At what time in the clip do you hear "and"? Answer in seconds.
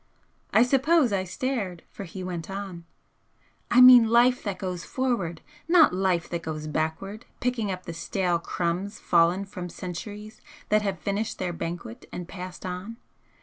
12.11-12.27